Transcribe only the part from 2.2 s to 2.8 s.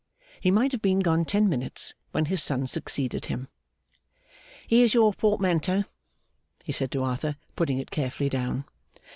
his son